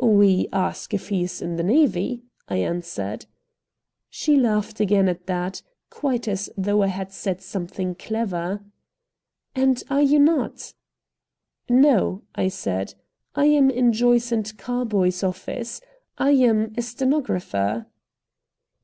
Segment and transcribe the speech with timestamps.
[0.00, 3.26] "We ask if he is in the navy," I answered.
[4.10, 8.64] She laughed again at that, quite as though I had said something clever.
[9.54, 10.74] "And you are not?"
[11.68, 12.94] "No," I said,
[13.36, 15.80] "I am in Joyce & Carboy's office.
[16.18, 17.86] I am a stenographer."